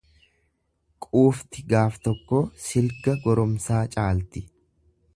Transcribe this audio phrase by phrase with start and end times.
[1.05, 4.47] Quufti gaaf tokkoo silga goromsaa caalti.